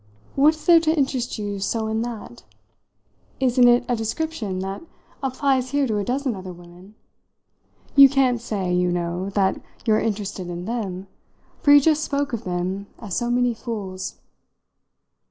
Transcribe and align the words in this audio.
"What 0.33 0.55
is 0.55 0.65
there 0.65 0.79
to 0.79 0.97
interest 0.97 1.37
you 1.37 1.59
so 1.59 1.85
in 1.85 2.01
that? 2.01 2.43
Isn't 3.39 3.67
it 3.67 3.85
a 3.87 3.95
description 3.95 4.57
that 4.57 4.81
applies 5.21 5.69
here 5.69 5.85
to 5.85 5.99
a 5.99 6.03
dozen 6.03 6.35
other 6.35 6.51
women? 6.51 6.95
You 7.95 8.09
can't 8.09 8.41
say, 8.41 8.73
you 8.73 8.91
know, 8.91 9.29
that 9.29 9.61
you're 9.85 9.99
interested 9.99 10.49
in 10.49 10.65
them, 10.65 11.05
for 11.59 11.71
you 11.71 11.79
just 11.79 12.03
spoke 12.03 12.33
of 12.33 12.45
them 12.45 12.87
as 12.97 13.15
so 13.15 13.29
many 13.29 13.53
fools." 13.53 14.15